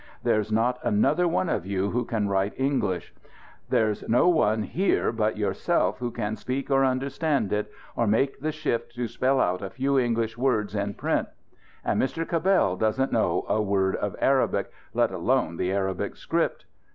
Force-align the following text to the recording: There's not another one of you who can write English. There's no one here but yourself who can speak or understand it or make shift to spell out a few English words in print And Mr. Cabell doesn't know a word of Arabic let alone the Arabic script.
There's 0.23 0.51
not 0.51 0.79
another 0.83 1.27
one 1.27 1.47
of 1.47 1.63
you 1.63 1.91
who 1.91 2.05
can 2.05 2.27
write 2.27 2.53
English. 2.59 3.13
There's 3.69 4.03
no 4.09 4.27
one 4.29 4.63
here 4.63 5.11
but 5.11 5.37
yourself 5.37 5.99
who 5.99 6.09
can 6.09 6.35
speak 6.35 6.71
or 6.71 6.83
understand 6.83 7.53
it 7.53 7.71
or 7.95 8.07
make 8.07 8.43
shift 8.51 8.95
to 8.95 9.07
spell 9.07 9.39
out 9.39 9.61
a 9.61 9.69
few 9.69 9.99
English 9.99 10.39
words 10.39 10.73
in 10.73 10.95
print 10.95 11.27
And 11.85 12.01
Mr. 12.01 12.27
Cabell 12.27 12.77
doesn't 12.77 13.11
know 13.11 13.45
a 13.47 13.61
word 13.61 13.95
of 13.95 14.15
Arabic 14.19 14.71
let 14.95 15.11
alone 15.11 15.57
the 15.57 15.71
Arabic 15.71 16.15
script. 16.15 16.65